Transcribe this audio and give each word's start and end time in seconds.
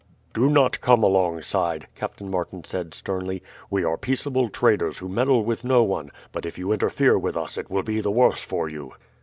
"Do 0.33 0.49
not 0.49 0.81
come 0.81 1.03
alongside," 1.03 1.85
Captain 1.93 2.27
Martin 2.31 2.63
said 2.63 2.95
sternly. 2.95 3.43
"We 3.69 3.83
are 3.83 3.97
peaceable 3.99 4.49
traders 4.49 4.97
who 4.97 5.07
meddle 5.07 5.45
with 5.45 5.63
no 5.63 5.83
one, 5.83 6.09
but 6.31 6.43
if 6.43 6.57
you 6.57 6.71
interfere 6.71 7.19
with 7.19 7.37
us 7.37 7.55
it 7.55 7.69
will 7.69 7.83
be 7.83 8.01
the 8.01 8.09
worse 8.09 8.43
for 8.43 8.67
you." 8.67 8.95